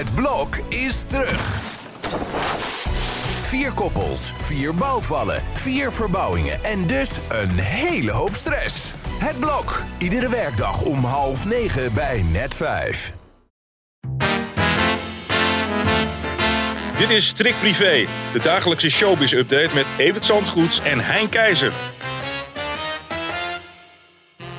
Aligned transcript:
Het 0.00 0.14
blok 0.14 0.56
is 0.68 1.02
terug. 1.02 1.60
Vier 3.42 3.72
koppels, 3.72 4.32
vier 4.38 4.74
bouwvallen, 4.74 5.42
vier 5.52 5.92
verbouwingen 5.92 6.64
en 6.64 6.86
dus 6.86 7.10
een 7.28 7.50
hele 7.50 8.10
hoop 8.10 8.34
stress. 8.34 8.94
Het 9.18 9.38
blok, 9.38 9.82
iedere 9.98 10.28
werkdag 10.28 10.82
om 10.82 11.04
half 11.04 11.44
negen 11.44 11.94
bij 11.94 12.22
net 12.22 12.54
vijf. 12.54 13.12
Dit 16.98 17.10
is 17.10 17.26
Strik 17.26 17.54
Privé, 17.58 18.06
de 18.32 18.40
dagelijkse 18.42 18.90
showbiz-update 18.90 19.74
met 19.74 19.86
Evert 19.96 20.24
Zandgoeds 20.24 20.80
en 20.80 21.00
Hein 21.00 21.28
Keizer. 21.28 21.72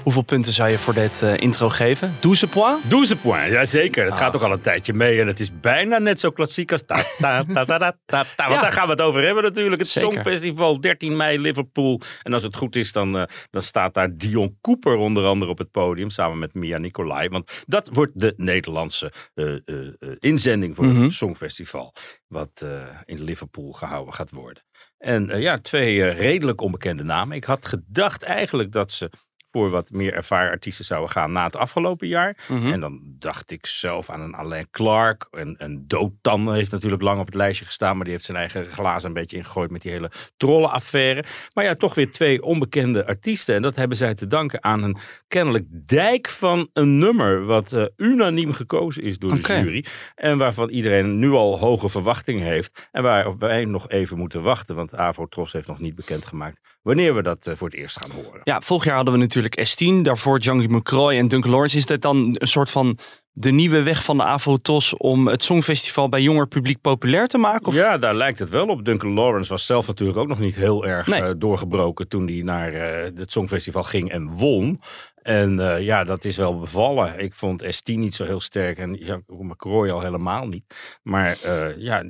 Hoeveel 0.04 0.21
punten 0.21 0.54
zou 0.54 0.70
je 0.70 0.77
voor 0.77 0.93
dit 0.93 1.21
uh, 1.23 1.38
intro 1.38 1.70
geven? 1.70 2.15
12 2.20 2.50
points? 2.50 2.81
12 2.88 3.21
points, 3.21 3.51
jazeker. 3.54 4.04
Het 4.04 4.13
Ah. 4.13 4.20
gaat 4.20 4.36
ook 4.36 4.41
al 4.41 4.51
een 4.51 4.61
tijdje 4.61 4.93
mee 4.93 5.21
en 5.21 5.27
het 5.27 5.39
is 5.39 5.59
bijna 5.59 5.97
net 5.97 6.20
zo 6.20 6.29
klassiek 6.31 6.71
als 6.71 6.86
ta 6.86 6.95
ta 7.19 7.43
ta 7.54 7.65
ta 7.65 7.78
ta 7.78 7.97
ta, 8.06 8.23
ta. 8.36 8.47
Want 8.47 8.54
Ja. 8.54 8.61
daar 8.61 8.71
gaan 8.71 8.86
we 8.86 8.92
het 8.92 9.01
over 9.01 9.23
hebben 9.25 9.43
natuurlijk. 9.43 9.82
Het 9.82 9.89
Zeker. 9.89 10.11
Songfestival, 10.11 10.79
13 10.79 11.15
mei, 11.15 11.39
Liverpool. 11.39 12.01
En 12.23 12.33
als 12.33 12.43
het 12.43 12.56
goed 12.56 12.75
is, 12.75 12.92
dan, 12.92 13.18
eh, 13.18 13.23
dan 13.50 13.61
staat 13.61 13.93
daar 13.93 14.18
Dion 14.18 14.57
Cooper 14.61 14.95
onder 14.95 15.25
andere 15.25 15.51
op 15.51 15.57
het 15.57 15.71
podium. 15.71 16.09
Samen 16.09 16.39
met 16.39 16.54
Mia 16.54 16.78
Nicolai. 16.78 17.29
Want 17.29 17.51
dat 17.65 17.89
wordt 17.93 18.11
de 18.20 18.33
Nederlandse 18.37 19.11
eh, 19.33 19.45
eh, 19.47 19.57
eh, 19.65 20.09
inzending 20.20 20.75
voor 20.75 20.86
Mhm. 20.86 21.01
het 21.04 21.14
Songfestival. 21.14 21.93
Wat 22.28 22.51
eh, 22.64 22.70
in 23.06 23.23
Liverpool 23.23 23.71
gehouden 23.71 24.14
gaat 24.14 24.31
worden. 24.31 24.64
En 24.97 25.29
eh, 25.29 25.42
ja, 25.42 25.57
twee 25.57 26.04
eh, 26.04 26.18
redelijk 26.20 26.61
onbekende 26.61 27.04
namen. 27.04 27.36
Ik 27.36 27.43
had 27.43 27.65
gedacht 27.65 28.23
eigenlijk 28.23 28.71
dat 28.71 28.92
ze 28.92 29.09
voor 29.51 29.69
wat 29.69 29.91
meer 29.91 30.14
ervaren 30.14 30.51
artiesten 30.51 30.86
zouden 30.86 31.10
gaan 31.10 31.32
na 31.32 31.46
het 31.46 31.55
afgelopen 31.55 32.08
jaar. 32.08 32.38
Mhm. 32.47 32.72
En 32.72 32.80
dan 32.80 33.00
dacht 33.03 33.52
ik 33.52 33.66
zelf 33.66 34.09
aan 34.09 34.22
een 34.22 34.36
Alain 34.36 34.67
Clark. 34.72 35.28
En, 35.31 35.55
en 35.58 35.83
Dotan 35.88 36.53
heeft 36.53 36.72
natuurlijk 36.72 37.02
lang 37.02 37.19
op 37.19 37.25
het 37.25 37.36
lijstje 37.36 37.66
gestaan. 37.66 37.95
Maar 37.95 38.03
die 38.03 38.14
heeft 38.14 38.25
zijn 38.25 38.38
eigen 38.38 38.66
glazen 38.66 39.08
een 39.08 39.14
beetje 39.14 39.38
ingegooid 39.38 39.72
met 39.72 39.81
die 39.81 39.92
hele 39.92 40.11
trollenaffaire. 40.38 41.23
Maar 41.53 41.64
ja, 41.64 41.76
toch 41.76 41.95
weer 41.95 42.11
twee 42.11 42.44
onbekende 42.44 43.08
artiesten. 43.08 43.56
En 43.56 43.61
dat 43.61 43.76
hebben 43.76 43.98
zij 43.98 44.16
te 44.16 44.28
danken 44.28 44.64
aan 44.64 44.84
een 44.84 44.98
kennelijk 45.28 45.66
dijk 45.70 46.30
van 46.30 46.70
een 46.73 46.98
nummer. 46.98 47.45
Wat 47.45 47.73
eh, 47.73 47.86
unaniem 47.98 48.54
gekozen 48.54 49.04
is 49.04 49.20
door 49.20 49.33
de 49.33 49.42
jury. 49.42 49.86
En 50.16 50.38
waarvan 50.38 50.70
iedereen 50.70 51.20
nu 51.20 51.31
al 51.31 51.59
hoge 51.59 51.89
verwachtingen 51.89 52.45
heeft. 52.45 52.88
En 52.92 53.04
waar 53.04 53.38
wij 53.38 53.66
nog 53.66 53.89
even 53.89 54.17
moeten 54.17 54.42
wachten. 54.42 54.76
Want 54.76 54.95
Avrotros 54.95 55.54
heeft 55.54 55.67
nog 55.67 55.80
niet 55.80 55.95
bekendgemaakt 55.95 56.59
wanneer 56.81 57.16
we 57.16 57.22
dat 57.22 57.48
eh, 57.48 57.56
voor 57.56 57.67
het 57.67 57.78
eerst 57.78 57.98
gaan 57.98 58.11
horen. 58.11 58.42
Ja, 58.44 58.61
vorig 58.61 58.83
jaar 58.83 58.95
hadden 58.95 59.14
we 59.14 59.20
natuurlijk 59.20 59.41
S10, 59.50 60.02
daarvoor 60.02 60.39
Django 60.39 60.67
McCroy 60.70 61.17
en 61.17 61.28
Duncan 61.28 61.52
Lawrence. 61.52 61.78
Is 61.78 61.86
dit 61.86 62.02
dan 62.02 62.36
een 62.39 62.47
soort 62.47 62.72
van 62.72 62.97
de 63.34 63.52
nieuwe 63.52 63.81
weg 63.83 64.03
van 64.03 64.17
de 64.17 64.23
Avotos 64.23 64.98
om 64.98 65.28
het 65.28 65.44
Songfestival 65.44 66.09
bij 66.09 66.22
jonger 66.22 66.48
publiek 66.48 66.81
populair 66.81 67.28
te 67.28 67.38
maken? 67.38 67.67
Of? 67.67 67.73
Ja, 67.75 67.98
daar 67.98 68.16
lijkt 68.16 68.39
het 68.39 68.50
wel 68.50 68.67
op. 68.67 68.86
Duncan 68.86 69.14
Lawrence 69.14 69.50
was 69.50 69.66
zelf 69.66 69.88
natuurlijk 69.88 70.17
ook 70.20 70.28
nog 70.28 70.39
niet 70.39 70.56
heel 70.56 70.86
erg 70.86 71.08
Nee. 71.08 71.22
eh, 71.22 71.31
doorgebroken 71.38 72.08
toen 72.08 72.28
hij 72.28 72.42
naar 72.42 72.73
eh, 72.73 73.11
het 73.16 73.31
Songfestival 73.31 73.83
ging 73.83 74.11
en 74.11 74.28
won. 74.28 74.81
En 75.22 75.59
eh, 75.59 75.81
ja, 75.81 76.03
dat 76.03 76.25
is 76.25 76.38
wel 76.38 76.59
bevallen. 76.59 77.19
Ik 77.19 77.33
vond 77.33 77.64
S10 77.64 77.94
niet 77.94 78.16
zo 78.16 78.25
heel 78.25 78.39
sterk 78.39 78.77
en 78.77 79.23
McCroy 79.27 79.89
al 79.89 80.02
helemaal 80.02 80.47
niet. 80.47 81.00
Maar 81.03 81.38
eh, 81.41 81.77
ja, 81.77 82.03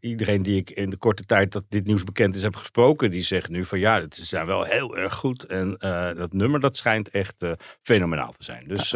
iedereen 0.00 0.42
die 0.42 0.56
ik 0.56 0.70
in 0.70 0.90
de 0.90 0.96
korte 0.96 1.22
tijd 1.22 1.52
dat 1.52 1.64
dit 1.68 1.86
nieuws 1.86 2.04
bekend 2.04 2.34
is 2.34 2.42
heb 2.42 2.56
gesproken, 2.56 3.10
die 3.10 3.20
zegt 3.20 3.48
nu 3.48 3.64
van 3.64 3.78
ja, 3.78 4.06
ze 4.08 4.24
zijn 4.24 4.46
wel 4.46 4.62
heel 4.62 4.96
erg 4.96 5.14
goed. 5.14 5.44
En 5.44 5.76
eh, 5.76 6.14
dat 6.14 6.32
nummer 6.32 6.60
dat 6.60 6.76
schijnt 6.76 7.08
echt 7.08 7.34
fenomenaal 7.82 8.32
te 8.32 8.44
zijn. 8.44 8.64
Dus 8.68 8.94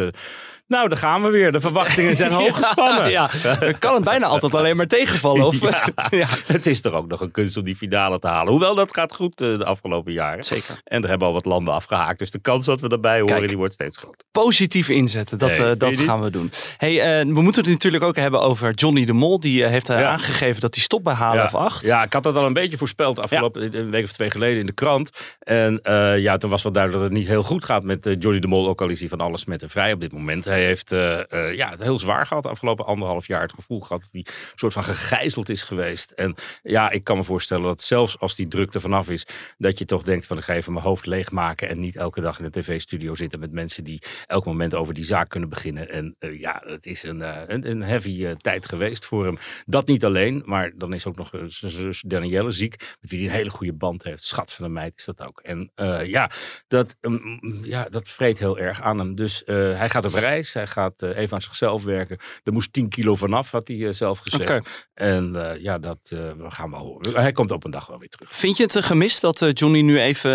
nou, 0.71 0.89
daar 0.89 0.99
gaan 0.99 1.23
we 1.23 1.31
weer. 1.31 1.53
De 1.53 1.61
verwachtingen 1.61 2.17
zijn 2.17 2.33
hoog 2.41 2.57
gespannen. 2.57 3.11
ja, 3.11 3.31
dan 3.61 3.79
kan 3.79 3.95
het 3.95 4.05
bijna 4.05 4.27
altijd 4.27 4.55
alleen 4.55 4.77
maar 4.77 4.87
tegenvallen. 4.87 5.47
Of, 5.47 5.61
Ja. 5.61 5.85
ja. 6.11 6.27
Het 6.47 6.67
is 6.67 6.81
toch 6.81 6.93
ook 6.93 7.07
nog 7.09 7.21
een 7.21 7.31
kunst 7.31 7.57
om 7.57 7.65
die 7.65 7.77
finale 7.77 8.19
te 8.19 8.27
halen. 8.27 8.51
Hoewel 8.53 8.75
dat 8.75 8.95
gaat 8.95 9.15
goed 9.15 9.41
eh, 9.41 9.59
de 9.59 9.65
afgelopen 9.65 10.13
jaren. 10.13 10.43
Zeker. 10.45 10.81
En 10.85 11.03
er 11.03 11.09
hebben 11.09 11.27
al 11.27 11.33
wat 11.33 11.45
landen 11.45 11.75
afgehaakt. 11.75 12.19
Dus 12.19 12.31
de 12.31 12.39
kans 12.41 12.67
dat 12.67 12.81
we 12.81 12.89
erbij 12.89 13.21
horen, 13.21 13.35
Kijk. 13.37 13.49
die 13.49 13.57
wordt 13.57 13.75
steeds 13.75 13.97
groter. 13.97 14.27
Positief 14.33 14.89
inzetten, 14.89 15.39
dat, 15.39 15.51
eh, 15.51 15.57
dat 15.79 15.91
niet? 15.91 16.01
gaan 16.01 16.21
we 16.23 16.31
doen. 16.31 16.51
Hey, 16.77 17.21
eh, 17.21 17.27
we 17.27 17.43
moeten 17.43 17.63
het 17.63 17.71
natuurlijk 17.73 18.03
ook 18.05 18.17
hebben 18.17 18.41
over 18.41 18.73
Johnny 18.75 19.05
de 19.05 19.13
Mol. 19.13 19.41
Die 19.41 19.65
heeft 19.65 19.87
Ja. 19.87 20.11
aangegeven 20.11 20.61
dat 20.61 20.75
hij 20.75 20.83
stopt 20.83 21.05
bij 21.05 21.15
half 21.15 21.35
ja. 21.53 21.59
acht. 21.59 21.87
Ja, 21.87 22.03
ik 22.03 22.13
had 22.13 22.23
dat 22.23 22.37
al 22.37 22.47
een 22.47 22.53
beetje 22.53 22.79
voorspeld 22.79 23.19
afgelopen 23.23 23.79
een 23.79 23.91
week 23.91 24.05
of 24.05 24.13
twee 24.13 24.31
geleden 24.31 24.59
in 24.61 24.67
de 24.67 24.73
krant. 24.73 25.11
En 25.39 25.81
eh, 25.83 26.19
ja, 26.19 26.37
toen 26.37 26.51
was 26.51 26.63
wel 26.63 26.73
duidelijk 26.73 27.03
dat 27.03 27.11
het 27.13 27.21
niet 27.21 27.29
heel 27.31 27.43
goed 27.43 27.65
gaat 27.65 27.83
met 27.83 28.17
Johnny 28.19 28.41
de 28.41 28.47
Mol. 28.47 28.69
Ook 28.69 28.81
al 28.81 28.89
is 28.89 29.01
hij 29.01 29.09
van 29.09 29.21
alles 29.21 29.45
met 29.45 29.63
en 29.63 29.71
vrij 29.71 29.93
op 29.93 30.01
dit 30.01 30.13
moment. 30.13 30.45
Hij 30.45 30.60
heeft 30.65 30.93
eh, 30.93 31.33
eh, 31.33 31.55
ja, 31.57 31.71
het 31.71 31.83
heel 31.83 31.99
zwaar 31.99 32.27
gehad 32.27 32.43
de 32.43 32.49
afgelopen 32.49 32.87
anderhalf 32.87 33.27
jaar. 33.27 33.43
Het 33.43 33.53
gevoel 33.53 33.81
gehad 33.81 34.01
dat 34.01 34.13
hij 34.13 34.27
een 34.27 34.59
soort 34.59 34.73
van 34.73 34.85
gegijzeld 34.85 35.49
is 35.49 35.63
geweest. 35.63 36.11
En 36.11 36.35
ja, 36.63 36.91
ik 36.91 37.05
kan 37.05 37.17
me 37.17 37.25
voorstellen 37.25 37.65
dat 37.65 37.83
zelfs 37.83 38.19
als 38.19 38.35
die 38.35 38.49
druk 38.49 38.75
er 38.75 38.81
vanaf 38.81 39.11
is, 39.11 39.27
dat 39.59 39.79
je 39.79 39.85
toch 39.85 40.03
denkt 40.03 40.27
van 40.27 40.39
ik 40.39 40.45
ga 40.45 40.55
even 40.55 40.73
mijn 40.73 40.85
hoofd 40.85 41.07
leegmaken 41.07 41.69
en 41.69 41.81
niet 41.81 41.97
elke 41.97 42.21
dag 42.21 42.39
in 42.39 42.45
de 42.45 42.61
tv-studio 42.61 43.15
zitten 43.15 43.41
met 43.41 43.53
mensen 43.53 43.85
die 43.85 44.03
elk 44.27 44.45
moment 44.45 44.75
over 44.75 44.95
die 44.95 45.05
zaak 45.05 45.29
kunnen 45.29 45.49
beginnen. 45.49 45.91
En 45.91 46.17
eh, 46.19 46.41
ja, 46.41 46.63
het 46.67 46.87
is 46.87 47.03
een, 47.03 47.21
een, 47.53 47.71
een 47.71 47.83
heavy 47.83 48.33
tijd 48.33 48.67
geweest 48.67 49.05
voor 49.05 49.25
hem. 49.25 49.39
Dat 49.67 49.87
niet 49.87 50.05
alleen, 50.05 50.43
maar 50.45 50.73
dan 50.75 50.93
is 50.93 51.07
ook 51.07 51.17
nog 51.17 51.31
zijn 51.31 51.73
zus 51.73 52.01
Danielle 52.07 52.51
ziek, 52.51 52.97
met 53.01 53.11
wie 53.11 53.19
hij 53.19 53.29
een 53.29 53.35
hele 53.35 53.51
goede 53.51 53.73
band 53.73 54.05
heeft. 54.05 54.25
Schat 54.25 54.53
van 54.53 54.65
een 54.65 54.73
meid 54.73 54.93
is 54.97 55.05
dat 55.05 55.21
ook. 55.21 55.41
En 55.41 55.71
ja, 56.05 56.31
dat, 56.69 56.97
mm, 57.01 57.61
ja, 57.63 57.89
dat 57.91 58.09
vreet 58.09 58.39
heel 58.39 58.59
erg 58.59 58.83
aan 58.83 58.99
hem. 58.99 59.15
Dus 59.15 59.43
hij 59.45 59.89
gaat 59.89 60.05
op 60.05 60.13
reis, 60.13 60.50
hij 60.53 60.67
gaat 60.67 61.03
eh, 61.03 61.17
even 61.17 61.35
aan 61.35 61.43
zichzelf 61.43 61.85
werken. 61.85 62.19
Er 62.43 62.53
moest 62.53 62.73
10 62.73 62.89
kilo 62.89 63.15
vanaf, 63.15 63.51
had 63.51 63.69
hij 63.69 63.87
eh, 63.87 63.93
zelf 63.93 64.19
gezegd. 64.19 64.69
En 64.95 65.51
eh, 65.51 65.63
ja, 65.63 65.79
dat 65.79 65.99
we 66.03 66.45
gaan 66.49 66.71
we 66.71 66.77
horen. 66.77 67.15
Hij 67.15 67.33
komt 67.33 67.51
op 67.51 67.65
een 67.65 67.71
dag 67.71 67.87
wel 67.87 67.99
weer 67.99 68.09
terug. 68.09 68.37
Vind 68.37 68.57
je 68.57 68.63
het 68.63 68.85
gemist 68.85 69.21
dat 69.21 69.51
Johnny 69.53 69.81
nu 69.81 70.01
even 70.01 70.31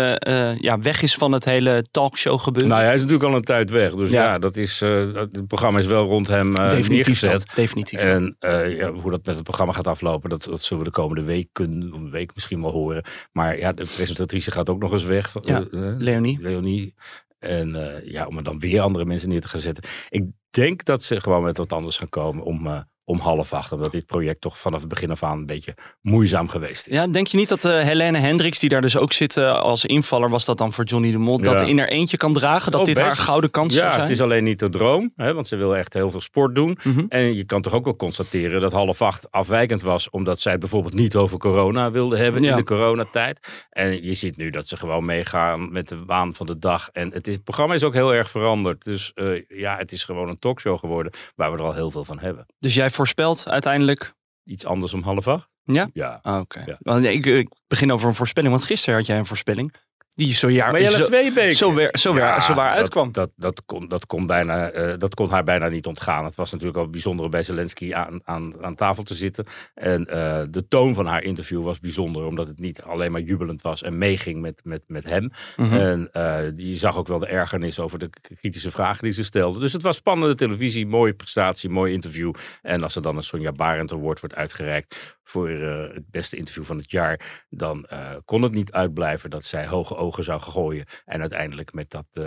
ja, 0.60 0.78
weg 0.78 1.02
is 1.02 1.14
van 1.14 1.32
het 1.32 1.44
hele 1.44 1.86
talkshow 1.90 2.40
gebeuren? 2.40 2.70
Nou, 2.70 2.82
hij 2.82 2.94
is 2.94 3.00
natuurlijk 3.00 3.30
al 3.30 3.36
een 3.36 3.44
tijd 3.44 3.70
weg. 3.70 3.94
Dus 3.94 4.10
Ja. 4.10 4.22
ja, 4.22 4.38
dat 4.38 4.56
is, 4.56 4.80
het 4.80 5.46
programma 5.46 5.78
is 5.78 5.86
wel 5.86 6.04
rond 6.04 6.26
hem 6.26 6.54
Definitief 6.54 7.20
dan. 7.20 7.30
neergezet. 7.30 7.54
Definitief. 7.54 8.00
En 8.00 8.36
ja, 8.40 8.92
hoe 8.92 9.10
dat 9.10 9.26
met 9.26 9.34
het 9.34 9.44
programma 9.44 9.72
gaat 9.72 9.86
aflopen, 9.86 10.30
dat, 10.30 10.44
dat 10.44 10.62
zullen 10.62 10.84
we 10.84 10.90
de 10.90 10.96
komende 10.96 11.22
weken, 11.22 11.90
een 11.94 12.10
week 12.10 12.34
misschien 12.34 12.62
wel 12.62 12.70
horen. 12.70 13.04
Maar 13.32 13.58
ja, 13.58 13.72
de 13.72 13.86
presentatrice 13.96 14.50
gaat 14.50 14.68
ook 14.68 14.80
nog 14.80 14.92
eens 14.92 15.04
weg. 15.04 15.34
Ja, 15.40 15.64
Leonie. 15.98 16.38
Leonie. 16.40 16.94
En 17.38 17.74
eh, 17.74 18.10
ja, 18.10 18.26
om 18.26 18.36
er 18.36 18.44
dan 18.44 18.58
weer 18.58 18.80
andere 18.80 19.04
mensen 19.04 19.28
neer 19.28 19.40
te 19.40 19.48
gaan 19.48 19.60
zetten. 19.60 19.84
Ik 20.08 20.24
denk 20.50 20.84
dat 20.84 21.02
ze 21.02 21.20
gewoon 21.20 21.42
met 21.42 21.56
wat 21.56 21.72
anders 21.72 21.96
gaan 21.96 22.08
komen 22.08 22.44
om, 22.44 22.66
eh, 22.66 22.80
om 23.08 23.18
half 23.18 23.52
acht. 23.52 23.72
Omdat 23.72 23.92
dit 23.92 24.06
project 24.06 24.40
toch 24.40 24.58
vanaf 24.58 24.80
het 24.80 24.88
begin 24.88 25.10
af 25.10 25.22
aan 25.22 25.38
een 25.38 25.46
beetje 25.46 25.74
moeizaam 26.02 26.48
geweest 26.48 26.86
is. 26.88 26.96
Ja, 26.96 27.06
denk 27.06 27.26
je 27.26 27.36
niet 27.36 27.48
dat 27.48 27.64
eh 27.64 27.80
Helene 27.80 28.18
Hendricks, 28.18 28.58
die 28.58 28.68
daar 28.68 28.80
dus 28.80 28.96
ook 28.96 29.12
zit 29.12 29.36
eh, 29.36 29.58
als 29.60 29.84
invaller, 29.84 30.30
was 30.30 30.44
dat 30.44 30.58
dan 30.58 30.72
voor 30.72 30.84
Johnny 30.84 31.10
de 31.10 31.18
Mol, 31.18 31.38
dat 31.38 31.60
Ja. 31.60 31.66
in 31.66 31.78
haar 31.78 31.88
eentje 31.88 32.16
kan 32.16 32.32
dragen? 32.32 32.70
Dat 32.72 32.80
Oh, 32.80 32.86
dit 32.86 32.94
best. 32.94 33.06
haar 33.06 33.16
gouden 33.16 33.50
kans 33.50 33.72
ja, 33.74 33.78
zou 33.78 33.90
zijn? 33.90 34.02
het 34.02 34.10
is 34.12 34.20
alleen 34.20 34.44
niet 34.44 34.58
de 34.58 34.68
droom, 34.68 35.12
hè, 35.16 35.34
want 35.34 35.46
ze 35.48 35.56
wil 35.56 35.76
echt 35.76 35.92
heel 35.94 36.10
veel 36.10 36.20
sport 36.20 36.54
doen. 36.54 36.78
Mhm. 36.82 37.04
En 37.08 37.34
je 37.34 37.44
kan 37.44 37.62
toch 37.62 37.72
ook 37.74 37.84
wel 37.84 37.96
constateren 37.96 38.60
dat 38.60 38.72
half 38.72 39.02
acht 39.02 39.30
afwijkend 39.30 39.82
was, 39.82 40.10
omdat 40.10 40.40
zij 40.40 40.58
bijvoorbeeld 40.58 40.94
niet 40.94 41.14
over 41.16 41.38
corona 41.38 41.90
wilde 41.90 42.16
hebben 42.16 42.42
Ja. 42.42 42.50
in 42.50 42.56
de 42.56 42.64
coronatijd. 42.64 43.48
En 43.70 44.02
je 44.04 44.14
ziet 44.14 44.36
nu 44.36 44.50
dat 44.50 44.66
ze 44.68 44.76
gewoon 44.76 45.04
meegaan 45.04 45.72
met 45.72 45.88
de 45.88 46.04
waan 46.04 46.34
van 46.34 46.46
de 46.46 46.58
dag. 46.58 46.88
En 46.92 47.10
het, 47.12 47.26
is, 47.28 47.34
het 47.34 47.44
programma 47.44 47.74
is 47.74 47.84
ook 47.84 47.94
heel 47.94 48.14
erg 48.14 48.30
veranderd. 48.30 48.84
Dus 48.84 49.12
eh, 49.14 49.42
ja, 49.48 49.76
het 49.76 49.92
is 49.92 50.04
gewoon 50.04 50.28
een 50.28 50.38
talkshow 50.38 50.78
geworden 50.78 51.12
waar 51.34 51.52
we 51.52 51.58
er 51.58 51.64
al 51.64 51.74
heel 51.74 51.90
veel 51.90 52.04
van 52.04 52.18
hebben. 52.18 52.46
Dus 52.58 52.74
jij 52.74 52.90
voorspelt 52.96 53.48
uiteindelijk... 53.48 54.14
Iets 54.44 54.64
anders 54.64 54.94
om 54.94 55.02
half 55.02 55.28
acht? 55.28 55.48
Ja? 55.64 55.88
Ja. 55.92 56.18
Ah, 56.22 56.40
Oké. 56.40 56.62
Ja. 56.78 56.98
Nee, 56.98 57.12
Ik, 57.14 57.26
ik 57.26 57.48
begin 57.66 57.92
over 57.92 58.08
een 58.08 58.14
voorspelling, 58.14 58.52
want 58.52 58.66
gisteren 58.66 58.94
had 58.98 59.06
jij 59.06 59.18
een 59.18 59.26
voorspelling. 59.26 59.74
Die 60.16 60.34
zo, 60.34 60.50
jaar, 60.50 60.72
Maar 60.72 60.80
jij 60.80 60.90
zo, 60.90 60.96
had 60.96 61.06
twee 61.06 61.24
zo, 61.30 61.74
weer, 61.74 61.96
zo, 61.98 62.14
weer, 62.14 62.40
zo 62.40 62.54
waar 62.54 62.68
dat- 62.68 62.76
uitkwam. 62.78 63.12
Dat, 63.12 63.30
dat, 63.36 63.62
kon, 63.66 63.88
dat, 63.88 64.06
kon 64.06 64.26
bijna, 64.26 64.68
eh, 64.70 64.98
dat 64.98 65.14
kon 65.14 65.28
haar 65.28 65.44
bijna 65.44 65.66
niet 65.66 65.86
ontgaan. 65.86 66.24
Het 66.24 66.34
was 66.34 66.50
natuurlijk 66.50 66.78
al 66.78 66.88
bijzonder 66.90 67.24
om 67.24 67.30
bij 67.30 67.42
Zelensky 67.42 67.94
aan, 67.94 68.20
aan, 68.24 68.64
aan 68.64 68.74
tafel 68.74 69.02
te 69.02 69.14
zitten. 69.14 69.46
En 69.74 70.06
eh, 70.06 70.42
de 70.50 70.68
toon 70.68 70.94
van 70.94 71.06
haar 71.06 71.22
interview 71.22 71.64
was 71.64 71.80
bijzonder, 71.80 72.24
omdat 72.24 72.46
het 72.46 72.58
niet 72.58 72.82
alleen 72.82 73.12
maar 73.12 73.20
jubelend 73.20 73.62
was 73.62 73.82
en 73.82 73.98
meeging 73.98 74.40
met, 74.40 74.60
met, 74.64 74.82
met 74.86 75.10
hem. 75.10 75.30
Mhm. 75.56 75.74
En 75.74 76.08
eh, 76.12 76.38
je 76.56 76.76
zag 76.76 76.96
ook 76.96 77.08
wel 77.08 77.18
de 77.18 77.26
ergernis 77.26 77.78
over 77.80 77.98
de 77.98 78.10
kritische 78.40 78.70
vragen 78.70 79.02
die 79.02 79.12
ze 79.12 79.24
stelde. 79.24 79.58
Dus 79.58 79.72
het 79.72 79.82
was 79.82 79.96
spannende 79.96 80.34
televisie, 80.34 80.86
mooie 80.86 81.14
prestatie, 81.14 81.70
mooi 81.70 81.92
interview. 81.92 82.32
En 82.62 82.82
als 82.82 82.96
er 82.96 83.02
dan 83.02 83.16
een 83.16 83.22
Sonja 83.22 83.52
Barend 83.52 83.92
Award 83.92 84.20
wordt 84.20 84.34
uitgereikt 84.34 85.15
voor 85.28 85.48
eh, 85.48 85.94
het 85.94 86.10
beste 86.10 86.36
interview 86.36 86.64
van 86.64 86.76
het 86.76 86.90
jaar, 86.90 87.44
dan 87.48 87.84
eh, 87.84 87.98
kon 88.24 88.42
het 88.42 88.54
niet 88.54 88.72
uitblijven 88.72 89.30
dat 89.30 89.44
zij 89.44 89.66
hoge 89.66 89.96
ogen 89.96 90.24
zou 90.24 90.40
gooien 90.40 90.86
en 91.04 91.20
uiteindelijk 91.20 91.72
met 91.72 91.90
dat 91.90 92.04
eh, 92.12 92.24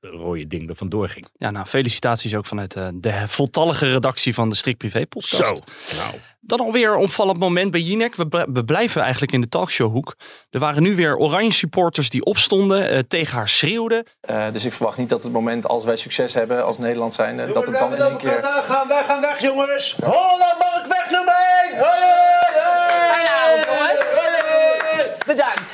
rode 0.00 0.46
ding 0.46 0.68
er 0.68 0.76
vandoor 0.76 1.08
ging. 1.08 1.26
Ja, 1.32 1.50
nou, 1.50 1.66
felicitaties 1.66 2.34
ook 2.34 2.46
vanuit 2.46 2.74
eh, 2.76 2.88
de 2.94 3.28
voltallige 3.28 3.90
redactie 3.92 4.34
van 4.34 4.48
de 4.48 4.54
Strikt 4.54 4.78
Privé 4.78 5.06
podcast. 5.06 5.36
Zo, 5.46 5.60
nou, 5.96 6.14
Dan 6.40 6.60
alweer 6.60 6.92
een 6.92 6.98
opvallend 6.98 7.38
moment 7.38 7.70
bij 7.70 7.80
Jinek. 7.80 8.14
We, 8.14 8.28
bl- 8.28 8.52
we 8.52 8.64
blijven 8.64 9.02
eigenlijk 9.02 9.32
in 9.32 9.40
de 9.40 9.48
talkshowhoek. 9.48 10.16
Er 10.50 10.60
waren 10.60 10.82
nu 10.82 10.96
weer 10.96 11.16
oranje 11.16 11.52
supporters 11.52 12.10
die 12.10 12.24
opstonden, 12.24 12.88
eh, 12.90 12.98
tegen 13.08 13.36
haar 13.36 13.48
schreeuwden. 13.48 14.06
Eh, 14.20 14.50
dus 14.52 14.64
ik 14.64 14.72
verwacht 14.72 14.98
niet 14.98 15.08
dat 15.08 15.22
het 15.22 15.32
moment 15.32 15.66
als 15.68 15.84
wij 15.84 15.96
succes 15.96 16.34
hebben 16.34 16.64
als 16.64 16.78
Nederland 16.78 17.14
zijn, 17.14 17.36
dat 17.36 17.66
het 17.66 17.78
dan 17.78 17.94
in 17.94 18.00
één 18.00 18.16
keer... 18.16 18.40
gaan, 18.42 18.88
wij 18.88 19.04
gaan 19.04 19.20
weg, 19.20 19.40
jongens. 19.40 19.96
Holland 20.02 20.58
mag 20.58 20.80
ik 20.84 20.86
weg 20.88 21.10
nummer 21.10 21.34
1. 21.72 21.78
Fijne 21.78 23.30
avond, 23.30 23.64
jongens. 23.64 25.24
Bedankt. 25.26 25.70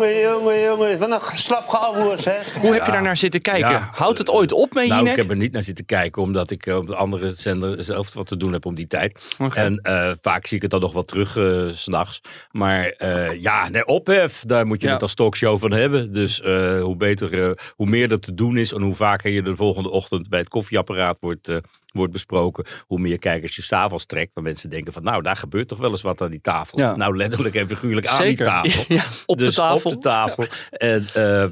Jongen, 0.00 0.20
jongen, 0.20 0.60
jongen. 0.60 0.98
Wat 0.98 1.10
een 1.32 1.38
slap 1.38 1.68
gehouden 1.68 2.18
zeg. 2.18 2.54
Hoe 2.54 2.72
heb 2.72 2.86
je 2.86 2.92
daar 2.92 3.02
naar 3.02 3.16
zitten 3.16 3.40
kijken? 3.40 3.70
Ja, 3.70 3.90
Houdt 3.92 4.18
het 4.18 4.30
ooit 4.30 4.52
op 4.52 4.72
met 4.74 4.86
Nou, 4.86 4.96
Jinek? 4.98 5.12
ik 5.12 5.22
heb 5.22 5.30
er 5.30 5.36
niet 5.36 5.52
naar 5.52 5.62
zitten 5.62 5.84
kijken, 5.84 6.22
omdat 6.22 6.50
ik 6.50 6.66
eh, 6.66 6.76
op 6.76 6.86
de 6.86 6.94
andere 6.96 7.30
zender 7.30 7.84
zelf 7.84 8.14
wat 8.14 8.26
te 8.26 8.36
doen 8.36 8.52
heb 8.52 8.66
om 8.66 8.74
die 8.74 8.86
tijd. 8.86 9.34
En 9.54 9.76
eh, 9.78 10.10
vaak 10.20 10.46
zie 10.46 10.56
ik 10.56 10.62
het 10.62 10.70
dan 10.70 10.80
nog 10.80 10.92
wel 10.92 11.04
terug 11.04 11.36
eh, 11.36 11.44
s 11.72 11.82
s'nachts. 11.82 12.20
Maar 12.50 12.84
eh, 12.88 13.40
ja, 13.40 13.68
nee, 13.68 13.86
ophef, 13.86 14.42
daar 14.46 14.66
moet 14.66 14.80
je 14.80 14.86
Ja. 14.86 14.92
het 14.92 15.02
als 15.02 15.14
talkshow 15.14 15.58
van 15.60 15.72
hebben. 15.72 16.12
Dus 16.12 16.40
eh, 16.40 16.80
hoe 16.80 16.96
beter, 16.96 17.42
eh, 17.44 17.50
hoe 17.76 17.86
meer 17.86 18.10
er 18.12 18.20
te 18.20 18.34
doen 18.34 18.56
is 18.56 18.72
en 18.72 18.82
hoe 18.82 18.94
vaker 18.94 19.30
je 19.30 19.42
de 19.42 19.56
volgende 19.56 19.90
ochtend 19.90 20.28
bij 20.28 20.38
het 20.38 20.48
koffieapparaat 20.48 21.18
wordt, 21.20 21.48
eh, 21.48 21.56
wordt 21.92 22.12
besproken, 22.12 22.66
hoe 22.86 22.98
meer 22.98 23.18
kijkers 23.18 23.56
je 23.56 23.62
s'avonds 23.62 24.06
trekt. 24.06 24.34
Waar 24.34 24.44
mensen 24.44 24.70
denken 24.70 24.92
van, 24.92 25.02
nou, 25.02 25.22
daar 25.22 25.36
gebeurt 25.36 25.68
toch 25.68 25.78
wel 25.78 25.90
eens 25.90 26.02
wat 26.02 26.20
aan 26.20 26.30
die 26.30 26.40
tafel. 26.40 26.78
Ja. 26.78 26.96
Nou, 26.96 27.16
letterlijk 27.16 27.54
en 27.54 27.68
figuurlijk 27.68 28.06
aan 28.06 28.22
die 28.22 28.36
tafel. 28.52 28.94
Ja, 28.94 29.04
op 29.26 29.38
de 29.38 29.44
Dus 29.44 29.54
tafel. 29.54 29.90
Op 29.90 29.96
de 29.96 30.08
tafel. 30.08 30.44
En, 30.70 31.06
eh, 31.14 31.42
eh, 31.42 31.50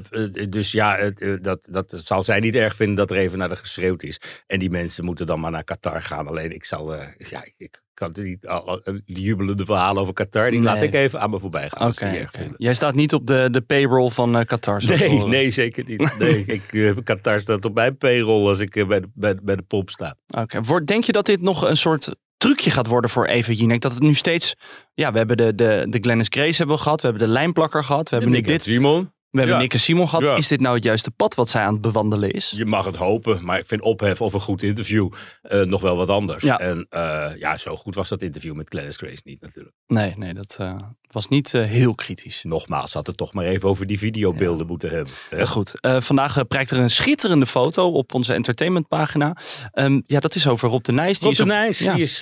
dus 0.49 0.71
ja, 0.71 0.97
eh, 0.97 1.37
dat, 1.41 1.67
dat 1.69 1.93
zal 1.95 2.23
zij 2.23 2.39
niet 2.39 2.55
erg 2.55 2.75
vinden 2.75 2.95
dat 2.95 3.11
er 3.11 3.17
even 3.17 3.37
naar 3.37 3.49
de 3.49 3.55
geschreeuwd 3.55 4.03
is. 4.03 4.21
En 4.47 4.59
die 4.59 4.69
mensen 4.69 5.05
moeten 5.05 5.25
dan 5.25 5.39
maar 5.39 5.51
naar 5.51 5.63
Qatar 5.63 6.03
gaan. 6.03 6.27
Alleen 6.27 6.51
ik 6.51 6.65
zal, 6.65 6.95
ja, 7.17 7.45
ik 7.57 7.81
kan 7.99 8.37
al- 8.41 8.81
die 9.05 9.21
jubelende 9.21 9.65
verhalen 9.65 10.01
over 10.01 10.13
Qatar, 10.13 10.51
die 10.51 10.61
laat 10.61 10.81
ik 10.81 10.93
even 10.93 11.21
aan 11.21 11.29
me 11.29 11.39
voorbij 11.39 11.69
gaan. 11.69 11.93
vinden. 11.93 12.53
Jij 12.57 12.73
staat 12.73 12.95
niet 12.95 13.13
op 13.13 13.27
de, 13.27 13.47
de 13.51 13.61
payroll 13.61 14.09
van 14.09 14.37
eh, 14.37 14.45
Qatar. 14.45 14.83
Nee, 14.85 15.23
nee, 15.25 15.49
zeker 15.49 15.83
niet. 15.87 16.17
Nee, 16.19 16.43
ik, 16.57 16.73
eh, 16.73 16.91
Qatar 17.03 17.39
staat 17.39 17.65
op 17.65 17.73
mijn 17.73 17.97
payroll 17.97 18.47
als 18.47 18.59
ik 18.59 18.75
eh, 18.75 18.87
bij, 18.87 18.99
de, 18.99 19.07
bij, 19.13 19.35
bij 19.43 19.55
de 19.55 19.61
pomp 19.61 19.89
sta. 19.89 20.15
Oké. 20.27 20.83
Denk 20.85 21.03
je 21.03 21.11
dat 21.11 21.25
dit 21.25 21.41
nog 21.41 21.67
een 21.67 21.77
soort 21.77 22.15
trucje 22.37 22.69
gaat 22.69 22.87
worden 22.87 23.09
voor 23.09 23.25
Eva 23.25 23.51
Jinek? 23.51 23.81
Dat 23.81 23.93
het 23.93 24.01
nu 24.01 24.13
steeds... 24.13 24.55
Ja, 24.93 25.11
we 25.11 25.17
hebben 25.17 25.37
de, 25.37 25.55
de, 25.55 25.85
de 25.89 25.97
Glennis 26.01 26.27
Grace 26.29 26.57
hebben 26.57 26.75
we 26.75 26.81
gehad. 26.81 27.01
We 27.01 27.07
hebben 27.07 27.27
de 27.27 27.33
lijnplakker 27.33 27.83
gehad. 27.83 28.09
We 28.09 28.15
hebben 28.15 28.33
nu 28.35 28.41
dit. 28.41 28.63
Simon, 28.63 29.11
We 29.31 29.37
hebben 29.37 29.55
Ja. 29.55 29.61
Nick 29.61 29.73
en 29.73 29.79
Simon 29.79 30.07
gehad. 30.07 30.23
Ja. 30.23 30.35
Is 30.35 30.47
dit 30.47 30.59
nou 30.59 30.75
het 30.75 30.83
juiste 30.83 31.11
pad 31.11 31.35
wat 31.35 31.49
zij 31.49 31.61
aan 31.61 31.73
het 31.73 31.81
bewandelen 31.81 32.31
is? 32.31 32.53
Je 32.55 32.65
mag 32.65 32.85
het 32.85 32.95
hopen, 32.95 33.45
maar 33.45 33.59
ik 33.59 33.65
vind 33.67 33.81
ophef 33.81 34.21
of 34.21 34.33
een 34.33 34.39
goed 34.39 34.63
interview 34.63 35.09
eh, 35.41 35.61
nog 35.61 35.81
wel 35.81 35.97
wat 35.97 36.09
anders. 36.09 36.43
Ja. 36.43 36.59
En 36.59 36.85
eh, 36.89 37.31
ja, 37.37 37.57
zo 37.57 37.75
goed 37.75 37.95
was 37.95 38.09
dat 38.09 38.21
interview 38.21 38.55
met 38.55 38.69
Glennis 38.69 38.97
Grace 38.97 39.21
niet 39.23 39.41
natuurlijk. 39.41 39.75
Nee, 39.87 40.13
nee, 40.17 40.33
dat 40.33 40.57
eh, 40.59 40.75
was 41.11 41.27
niet 41.27 41.51
heel 41.51 41.95
kritisch. 41.95 42.43
Nogmaals, 42.43 42.93
had 42.93 43.07
het 43.07 43.17
toch 43.17 43.33
maar 43.33 43.45
even 43.45 43.69
over 43.69 43.87
die 43.87 43.97
videobeelden 43.97 44.67
moeten 44.67 44.89
hebben. 44.89 45.13
hè? 45.29 45.47
Goed, 45.47 45.73
vandaag 45.81 46.47
prijkt 46.47 46.71
er 46.71 46.79
een 46.79 46.89
schitterende 46.89 47.45
foto 47.45 47.91
op 47.91 48.13
onze 48.13 48.33
entertainmentpagina. 48.33 49.37
Ehm, 49.71 50.01
ja, 50.05 50.19
dat 50.19 50.35
is 50.35 50.47
over 50.47 50.69
Rob 50.69 50.83
de 50.83 50.91
Nijs. 50.91 51.19
Die 51.19 51.27
Rob 51.27 51.37
de 51.37 51.45
Nijs 51.45 51.77
die 51.77 51.91
is 51.91 52.21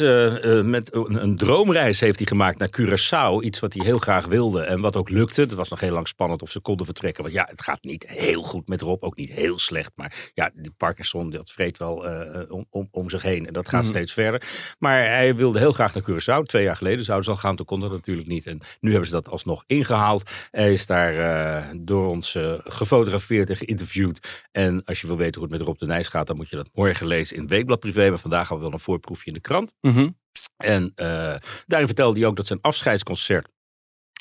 met 0.63 0.93
een, 0.93 1.23
een 1.23 1.37
droomreis 1.37 1.99
heeft 1.99 2.17
hij 2.17 2.27
gemaakt 2.27 2.57
naar 2.57 2.69
Curaçao. 2.81 3.43
Iets 3.43 3.59
wat 3.59 3.73
hij 3.73 3.85
heel 3.85 3.97
graag 3.97 4.25
wilde 4.25 4.61
en 4.61 4.81
wat 4.81 4.95
ook 4.95 5.09
lukte. 5.09 5.41
Het 5.41 5.53
was 5.53 5.69
nog 5.69 5.79
heel 5.79 5.93
lang 5.93 6.07
spannend 6.07 6.41
of 6.41 6.51
ze 6.51 6.59
konden 6.59 6.85
vertrekken. 6.97 7.23
Want 7.23 7.35
ja, 7.35 7.47
het 7.49 7.61
gaat 7.61 7.83
niet 7.83 8.07
heel 8.07 8.43
goed 8.43 8.67
met 8.67 8.81
Rob. 8.81 9.03
Ook 9.03 9.15
niet 9.15 9.31
heel 9.31 9.59
slecht. 9.59 9.91
Maar 9.95 10.31
ja, 10.33 10.51
die 10.53 10.71
Parkinson 10.71 11.29
dat 11.29 11.51
vreet 11.51 11.77
wel 11.77 12.07
eh, 12.07 12.51
om, 12.51 12.65
om, 12.69 12.87
om 12.91 13.09
zich 13.09 13.21
heen. 13.21 13.47
En 13.47 13.53
dat 13.53 13.69
gaat 13.69 13.81
Mhm. 13.81 13.91
steeds 13.91 14.13
verder. 14.13 14.43
Maar 14.79 14.97
hij 15.03 15.35
wilde 15.35 15.59
heel 15.59 15.71
graag 15.71 15.93
naar 15.93 16.03
Curaçao. 16.03 16.45
Twee 16.45 16.63
jaar 16.63 16.75
geleden 16.75 17.03
zouden 17.03 17.25
ze 17.25 17.31
al 17.31 17.37
gaan. 17.37 17.55
Toen 17.55 17.65
kon 17.65 17.79
dat 17.79 17.91
natuurlijk 17.91 18.27
niet. 18.27 18.45
En 18.45 18.61
nu 18.79 18.89
hebben 18.89 19.07
ze 19.09 19.13
dat 19.13 19.29
alsnog 19.29 19.63
ingehaald. 19.67 20.29
Hij 20.51 20.73
is 20.73 20.85
daar 20.85 21.15
eh, 21.17 21.69
door 21.79 22.07
ons 22.07 22.35
eh, 22.35 22.53
gefotografeerd 22.63 23.49
en 23.49 23.57
geïnterviewd. 23.57 24.45
En 24.51 24.83
als 24.85 25.01
je 25.01 25.07
wil 25.07 25.17
weten 25.17 25.41
hoe 25.41 25.49
het 25.49 25.57
met 25.57 25.67
Rob 25.67 25.77
de 25.79 25.85
Nijs 25.85 26.07
gaat, 26.07 26.27
dan 26.27 26.35
moet 26.35 26.49
je 26.49 26.55
dat 26.55 26.69
morgen 26.73 27.07
lezen 27.07 27.35
in 27.35 27.41
het 27.41 27.51
Weekblad 27.51 27.79
Privé. 27.79 28.09
Maar 28.09 28.19
vandaag 28.19 28.39
hebben 28.49 28.57
we 28.57 28.63
wel 28.63 28.73
een 28.73 28.79
voorproefje 28.85 29.27
in 29.27 29.33
de 29.33 29.39
krant. 29.41 29.73
Mhm. 29.81 30.09
En 30.57 30.91
eh, 30.95 31.35
daarin 31.65 31.87
vertelde 31.87 32.19
hij 32.19 32.27
ook 32.27 32.35
dat 32.35 32.47
zijn 32.47 32.61
afscheidsconcert 32.61 33.47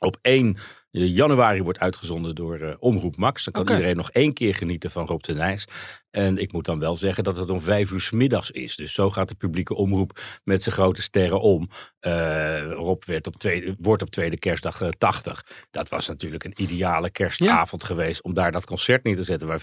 op 0.00 0.18
1 0.22 0.58
januari 1.04 1.62
wordt 1.62 1.78
uitgezonden 1.78 2.34
door 2.34 2.60
eh, 2.60 2.74
Omroep 2.78 3.16
Max. 3.16 3.44
Dan 3.44 3.52
kan 3.52 3.74
iedereen 3.74 3.96
nog 3.96 4.10
één 4.10 4.32
keer 4.32 4.54
genieten 4.54 4.90
van 4.90 5.06
Rob 5.06 5.22
de 5.22 5.34
Nijs. 5.34 5.66
En 6.16 6.38
ik 6.38 6.52
moet 6.52 6.64
dan 6.64 6.78
wel 6.78 6.96
zeggen 6.96 7.24
dat 7.24 7.36
het 7.36 7.50
om 7.50 7.60
vijf 7.60 7.90
uur 7.90 8.00
's 8.00 8.10
middags 8.10 8.50
is. 8.50 8.76
Dus 8.76 8.92
zo 8.92 9.10
gaat 9.10 9.28
de 9.28 9.34
publieke 9.34 9.74
omroep 9.74 10.20
met 10.44 10.62
zijn 10.62 10.74
grote 10.74 11.02
sterren 11.02 11.40
om. 11.40 11.68
Eh, 12.00 12.72
Rob 12.72 13.04
werd 13.04 13.26
op 13.26 13.36
tweede, 13.36 13.76
wordt 13.78 14.02
op 14.02 14.10
tweede 14.10 14.38
kerstdag 14.38 14.80
eh, 14.80 14.88
80. 14.88 15.46
Dat 15.70 15.88
was 15.88 16.08
natuurlijk 16.08 16.44
een 16.44 16.54
ideale 16.56 17.10
kerstavond 17.10 17.84
geweest 17.84 18.22
om 18.22 18.34
daar 18.34 18.52
dat 18.52 18.66
concert 18.66 19.04
neer 19.04 19.16
te 19.16 19.24
zetten. 19.24 19.48
Waar 19.48 19.60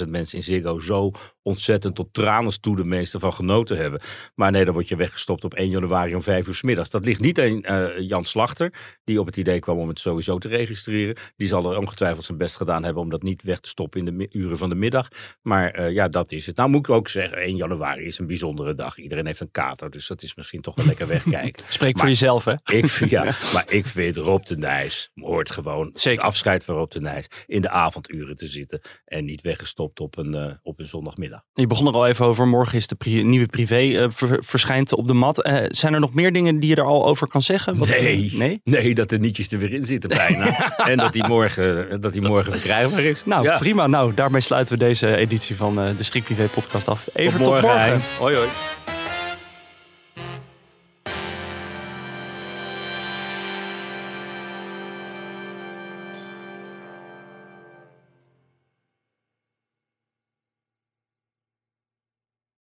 15.000 0.00 0.08
mensen 0.08 0.38
in 0.38 0.44
Ziggo 0.44 0.80
zo 0.80 1.10
ontzettend 1.42 1.94
tot 1.94 2.12
tranen 2.12 2.60
toe 2.60 2.76
de 2.76 2.84
meeste 2.84 3.20
van 3.20 3.32
genoten 3.32 3.76
hebben. 3.76 4.00
Maar 4.34 4.50
nee, 4.50 4.64
dan 4.64 4.74
word 4.74 4.88
je 4.88 4.96
weggestopt 4.96 5.44
op 5.44 5.54
1 5.54 5.70
januari 5.70 6.14
om 6.14 6.22
5 6.22 6.46
uur 6.46 6.54
's 6.54 6.62
middags. 6.62 6.90
Dat 6.90 7.04
ligt 7.04 7.20
niet 7.20 7.40
aan 7.40 7.62
eh, 7.62 7.98
Jan 7.98 8.24
Slachter, 8.24 8.98
die 9.04 9.20
op 9.20 9.26
het 9.26 9.36
idee 9.36 9.58
kwam 9.58 9.78
om 9.78 9.88
het 9.88 10.00
sowieso 10.00 10.38
te 10.38 10.48
registreren. 10.48 11.16
Die 11.36 11.48
zal 11.48 11.72
er 11.72 11.78
ongetwijfeld 11.78 12.24
zijn 12.24 12.38
best 12.38 12.56
gedaan 12.56 12.84
hebben 12.84 13.02
om 13.02 13.10
dat 13.10 13.22
niet 13.22 13.42
weg 13.42 13.60
te 13.60 13.68
stoppen 13.68 14.06
in 14.06 14.18
de 14.18 14.28
uren 14.30 14.58
van 14.58 14.68
de 14.68 14.74
middag. 14.74 15.08
Maar 15.42 15.85
eh, 15.86 15.94
ja, 15.94 16.08
dat 16.08 16.32
is 16.32 16.46
het. 16.46 16.56
Nou 16.56 16.68
moet 16.70 16.88
ik 16.88 16.94
ook 16.94 17.08
zeggen, 17.08 17.38
1 17.38 17.56
januari 17.56 18.04
is 18.04 18.18
een 18.18 18.26
bijzondere 18.26 18.74
dag. 18.74 18.98
Iedereen 18.98 19.26
heeft 19.26 19.40
een 19.40 19.50
kater, 19.50 19.90
dus 19.90 20.06
dat 20.06 20.22
is 20.22 20.34
misschien 20.34 20.60
toch 20.60 20.74
wel 20.74 20.86
lekker 20.86 21.08
wegkijken. 21.08 21.64
Spreek 21.68 21.98
voor 21.98 22.08
jezelf, 22.08 22.44
hè? 22.44 22.52
Ik 22.64 22.86
ja, 23.08 23.22
maar 23.54 23.64
ik 23.68 23.86
vind 23.86 24.16
Rob 24.16 24.44
de 24.44 24.56
Nijs 24.56 25.10
hoort 25.14 25.50
gewoon 25.50 25.90
Zeker. 25.92 26.18
het 26.18 26.28
afscheid 26.28 26.64
van 26.64 26.74
Rob 26.74 26.90
de 26.90 27.00
Nijs 27.00 27.26
in 27.46 27.60
de 27.60 27.70
avonduren 27.70 28.36
te 28.36 28.48
zitten 28.48 28.80
en 29.04 29.24
niet 29.24 29.40
weggestopt 29.42 30.00
op 30.00 30.18
een, 30.18 30.34
eh, 30.34 30.52
op 30.62 30.78
een 30.80 30.88
zondagmiddag. 30.88 31.42
Je 31.54 31.66
begon 31.66 31.86
er 31.86 31.92
al 31.94 32.06
even 32.06 32.24
over. 32.26 32.48
Morgen 32.48 32.76
is 32.76 32.86
de 32.86 32.94
pri- 32.94 33.22
nieuwe 33.22 33.46
privé 33.46 33.76
eh, 33.76 34.06
ver- 34.10 34.44
verschijnt 34.44 34.92
op 34.94 35.06
de 35.06 35.14
mat. 35.14 35.48
Zijn 35.68 35.94
er 35.94 36.00
nog 36.00 36.14
meer 36.14 36.32
dingen 36.32 36.60
die 36.60 36.68
je 36.70 36.76
er 36.76 36.84
al 36.86 37.06
over 37.06 37.28
kan 37.28 37.42
zeggen? 37.42 37.76
Wat- 37.78 37.88
Nee, 37.88 38.30
Nee? 38.34 38.60
nee, 38.64 38.94
dat 38.94 39.08
de 39.08 39.18
nietjes 39.18 39.48
er 39.52 39.58
weer 39.58 39.72
in 39.72 39.84
zitten 39.84 40.08
bijna. 40.08 40.74
en 40.90 40.96
dat 40.96 41.12
die 41.12 41.26
morgen, 41.26 42.00
dat 42.00 42.12
die 42.12 42.22
morgen 42.22 42.52
verkrijgbaar 42.52 43.00
is. 43.02 43.24
Nou, 43.24 43.44
Ja. 43.44 43.58
prima. 43.58 43.86
Nou, 43.86 44.14
daarmee 44.14 44.40
sluiten 44.40 44.78
we 44.78 44.84
deze 44.84 45.16
editie 45.16 45.56
van 45.56 45.65
eh, 45.74 45.96
de 45.96 46.04
Strikt 46.04 46.26
Privé 46.26 46.48
podcast 46.48 46.88
af. 46.88 47.06
Even 47.12 47.38
Tot 47.38 47.46
morgen, 47.46 47.62
tot 47.62 47.70
morgen. 47.70 48.02
Hoi, 48.18 48.34
hoi. 48.34 48.46